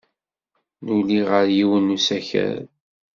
[0.83, 2.61] Nuli ɣer yiwen n usakal.